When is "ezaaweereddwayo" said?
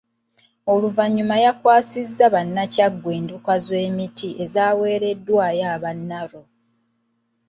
4.43-5.63